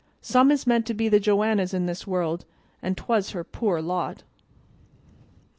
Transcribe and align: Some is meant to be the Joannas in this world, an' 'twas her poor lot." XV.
Some 0.23 0.49
is 0.49 0.65
meant 0.65 0.87
to 0.87 0.95
be 0.95 1.09
the 1.09 1.19
Joannas 1.19 1.75
in 1.75 1.85
this 1.85 2.07
world, 2.07 2.43
an' 2.81 2.95
'twas 2.95 3.33
her 3.37 3.43
poor 3.43 3.83
lot." 3.83 4.21
XV. 4.21 4.25